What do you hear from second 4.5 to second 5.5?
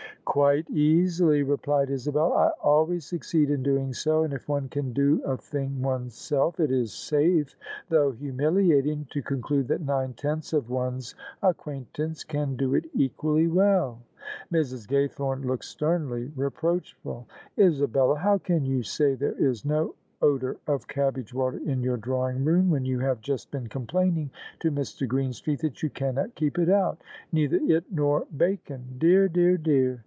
can do a